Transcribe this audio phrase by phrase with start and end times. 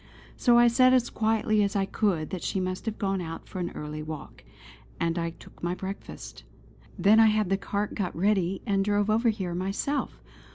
[0.35, 3.59] So I said as quietly as I could that she must have gone out for
[3.59, 4.43] an early walk;
[4.99, 6.43] and I took my breakfast.
[6.97, 10.19] Then I had the cart got ready, and drove over here myself.